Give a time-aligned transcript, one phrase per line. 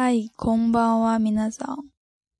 [0.00, 1.90] 嗨，空邦哇米娜桑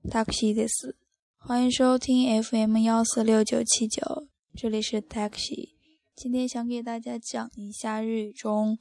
[0.09, 0.95] ，taxi です。
[1.39, 5.71] 欢迎收听 FM 幺四六九七九，这里是 taxi。
[6.15, 8.79] 今天想给大家讲一下日语中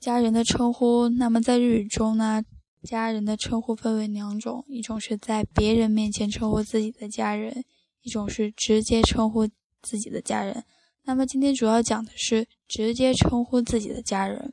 [0.00, 1.08] 家人的称呼。
[1.08, 2.42] 那么在日语中呢，
[2.82, 7.64] 家人的称呼分为两种，一种是在别人面前称呼自己的家人，
[8.02, 9.46] 一种是直接称呼
[9.82, 10.64] 自己的家人。
[11.04, 14.52] 那么今天主要讲的是直接称呼自己的家人，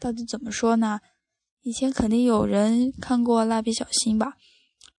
[0.00, 0.98] 到底怎么说呢？
[1.66, 4.34] 以前肯定有人看过蜡笔小新吧？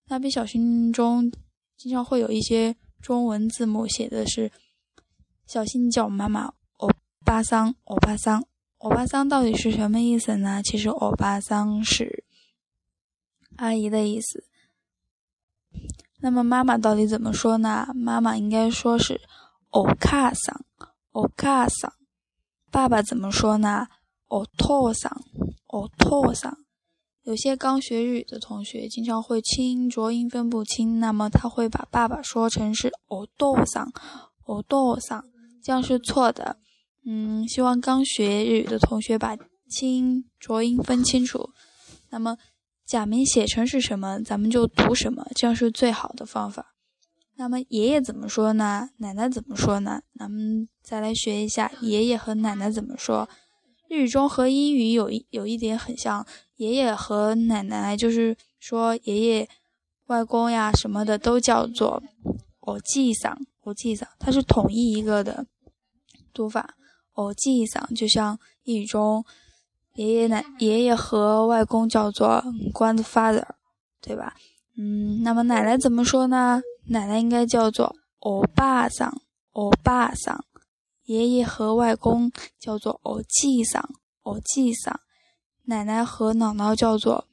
[0.09, 1.31] 蜡笔小新中
[1.77, 4.51] 经常会有一些中文字母写的是
[5.47, 6.89] “小新叫妈妈欧
[7.23, 8.45] 巴桑欧巴桑
[8.79, 10.61] 欧巴桑”，到底是什么意思呢？
[10.61, 12.25] 其实欧巴桑是
[13.55, 14.43] 阿姨的意思。
[16.19, 17.87] 那么妈妈到底怎么说呢？
[17.95, 19.21] 妈妈应该说是
[19.69, 20.65] 欧卡桑
[21.13, 21.93] 欧卡桑。
[22.69, 23.87] 爸爸怎么说呢？
[24.27, 25.23] 欧托桑。
[25.67, 26.57] 哦，托桑，
[27.23, 33.91] 有些刚学日语的同学经常会清浊音分不清，那么他会把爸爸说成是哦多桑，
[34.45, 35.25] 哦多桑，
[35.61, 36.57] 这样是错的。
[37.05, 39.37] 嗯，希望刚学日语的同学把
[39.69, 41.49] 清浊音分清楚。
[42.09, 42.37] 那么
[42.85, 46.73] 假名写成是什么，咱们就读什么，这样是最好的方法。
[47.35, 48.89] 那么爷爷怎么说呢？
[48.97, 50.01] 奶奶怎么说呢？
[50.17, 53.27] 咱们再来学一下爷爷和奶奶怎么说。
[53.89, 59.49] 日语中和英语有一有一点很像，爷爷和奶奶，就是说爷爷、
[60.07, 62.01] 外公呀什么的都叫做
[62.59, 65.45] “我记桑”，我记桑，它是统一一个的
[66.33, 66.75] 读法。
[67.13, 69.25] 我记桑就像英语中
[69.95, 73.45] 爷爷奶爷爷和外公叫做 “grandfather”，
[74.01, 74.35] 对吧？
[74.77, 76.61] 嗯，那么奶奶怎么说呢？
[76.89, 79.21] 奶奶应该叫做“欧巴桑”，
[79.53, 80.45] 欧巴桑。
[81.07, 83.89] 爷爷和外公叫做欧记桑，
[84.23, 84.93] 欧记桑；
[85.63, 87.29] 奶奶和姥姥叫做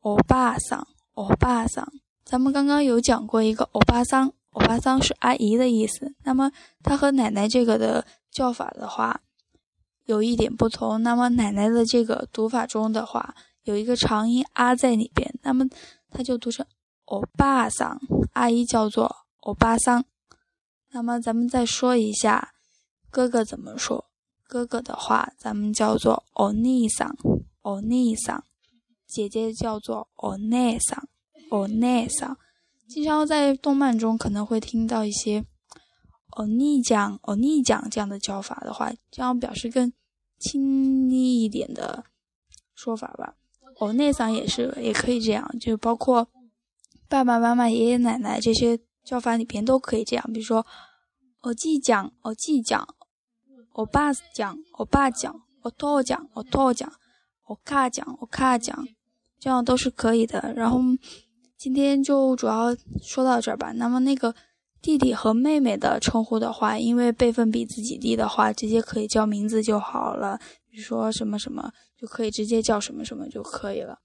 [0.00, 1.92] 欧巴桑，欧巴桑。
[2.24, 6.12] 咱们刚刚有讲过一个欧巴桑，欧巴桑是阿姨的意思。
[6.24, 6.50] 那么
[6.82, 9.20] 他和奶奶这个的叫法的话，
[10.06, 11.00] 有一点不同。
[11.04, 15.64] 那么奶奶的这个读法中的话，有一个长音啊在里边，那么
[16.10, 16.66] 它就读成
[17.04, 18.00] 欧巴桑。
[18.32, 20.04] 阿姨叫做欧巴桑。
[20.90, 22.54] 那么咱们再说一下。
[23.09, 24.05] 哥哥怎么说？
[24.45, 28.43] 哥哥的话，咱们叫做“お兄さん”，“お兄さん”。
[29.07, 30.97] 姐姐叫做“お姉さ
[31.29, 32.37] ん”，“お姉さん”。
[32.87, 35.45] 经常在动漫中可能会听到一些“
[36.31, 39.91] お兄讲”“お兄讲”这样的叫法的话，这样表示更
[40.39, 42.03] 亲昵一点的
[42.75, 43.35] 说法吧。“
[43.79, 46.27] お姉さん”也是，也可以这样，就包括
[47.07, 50.31] 爸爸妈妈、爷爷奶奶这些叫法里边都可以这样。
[50.33, 50.65] 比如说“
[51.41, 52.87] 我记讲”“我记讲”。
[53.78, 56.92] 我爸讲，我爸讲，我托讲，我托讲，
[57.46, 58.88] 我卡讲，我卡讲，
[59.38, 60.52] 这样都是可以的。
[60.56, 60.80] 然后
[61.56, 63.70] 今天就主要说到这儿吧。
[63.70, 64.34] 那么那个
[64.82, 70.40] 弟弟和妹妹的称呼的话，因为辈分比自己低的话，直接可以叫名字就好了。
[70.68, 74.00] 比如说什么什么，就可以直接叫什么什么就可以了。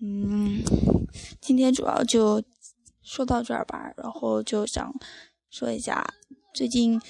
[0.00, 0.62] 嗯，
[1.40, 2.40] 今天主要就
[3.02, 3.92] 说到这儿吧。
[3.96, 4.94] 然后就想
[5.50, 6.06] 说一下
[6.54, 7.00] 最近。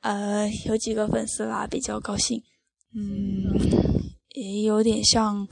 [0.00, 2.40] 呃，有几个粉丝啦，比较高兴，
[2.94, 3.42] 嗯，
[4.34, 5.48] 也有点像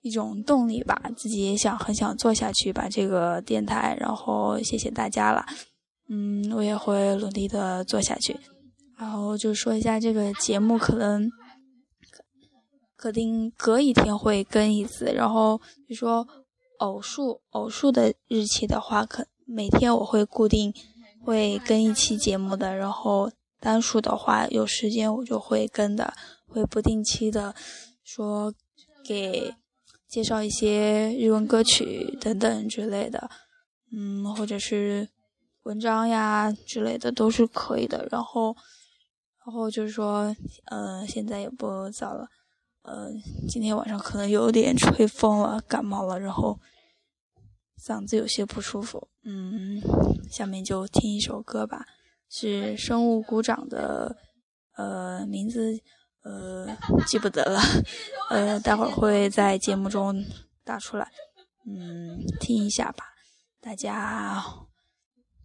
[0.00, 5.46] 一种动力吧，自己也想很想做下去，把这个电台，然后谢谢大家了，
[6.08, 8.36] 嗯，我也会努力的做下去，
[8.98, 11.30] 然后就说一下这个节目可能，
[12.96, 15.56] 肯定隔一天会更一次，然后
[15.86, 16.26] 比如说
[16.78, 20.74] 偶数偶数的日期的话，可每天我会固定
[21.24, 23.30] 会更一期节目的，然后。
[23.60, 26.14] 单数的话，有时间我就会跟的，
[26.46, 27.54] 会不定期的
[28.02, 28.54] 说
[29.04, 29.54] 给
[30.06, 33.28] 介绍一些日文歌曲等等之类的，
[33.92, 35.08] 嗯，或者是
[35.64, 38.06] 文章呀之类的都是可以的。
[38.10, 38.56] 然后，
[39.44, 40.34] 然后就是说，
[40.66, 42.28] 呃，现在也不早了，
[42.82, 43.10] 呃，
[43.48, 46.58] 今天晚上可能有点吹风了，感冒了，然后
[47.78, 49.82] 嗓子有些不舒服，嗯，
[50.30, 51.84] 下面就听一首歌吧。
[52.30, 54.16] 是生物鼓掌的，
[54.76, 55.78] 呃，名字
[56.22, 56.76] 呃
[57.06, 57.60] 记不得了，
[58.30, 60.24] 呃，待会儿会在节目中
[60.64, 61.10] 打出来，
[61.66, 63.04] 嗯，听一下吧，
[63.60, 64.42] 大家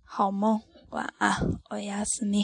[0.03, 1.35] 好梦，晚安，
[1.69, 2.43] 我亚斯密。